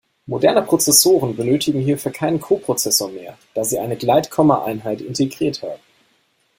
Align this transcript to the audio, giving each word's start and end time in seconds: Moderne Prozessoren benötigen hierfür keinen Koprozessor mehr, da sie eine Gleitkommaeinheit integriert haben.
Moderne 0.25 0.63
Prozessoren 0.63 1.35
benötigen 1.35 1.79
hierfür 1.79 2.11
keinen 2.11 2.39
Koprozessor 2.41 3.09
mehr, 3.11 3.37
da 3.53 3.63
sie 3.63 3.77
eine 3.77 3.95
Gleitkommaeinheit 3.95 4.99
integriert 4.99 5.61
haben. 5.61 5.79